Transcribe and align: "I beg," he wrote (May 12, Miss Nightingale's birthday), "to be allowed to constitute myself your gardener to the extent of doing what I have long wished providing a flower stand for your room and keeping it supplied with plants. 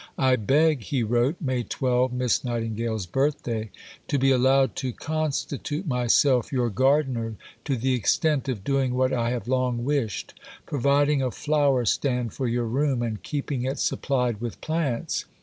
"I 0.17 0.35
beg," 0.35 0.81
he 0.81 1.03
wrote 1.03 1.35
(May 1.39 1.61
12, 1.61 2.11
Miss 2.11 2.43
Nightingale's 2.43 3.05
birthday), 3.05 3.69
"to 4.07 4.17
be 4.17 4.31
allowed 4.31 4.75
to 4.77 4.93
constitute 4.93 5.85
myself 5.85 6.51
your 6.51 6.71
gardener 6.71 7.35
to 7.65 7.75
the 7.77 7.93
extent 7.93 8.49
of 8.49 8.63
doing 8.63 8.95
what 8.95 9.13
I 9.13 9.29
have 9.29 9.47
long 9.47 9.85
wished 9.85 10.33
providing 10.65 11.21
a 11.21 11.29
flower 11.29 11.85
stand 11.85 12.33
for 12.33 12.47
your 12.47 12.65
room 12.65 13.03
and 13.03 13.21
keeping 13.21 13.61
it 13.61 13.77
supplied 13.77 14.41
with 14.41 14.59
plants. 14.59 15.25